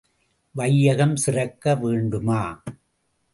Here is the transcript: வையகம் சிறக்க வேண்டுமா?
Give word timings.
வையகம் 0.51 1.15
சிறக்க 1.15 1.75
வேண்டுமா? 1.75 2.63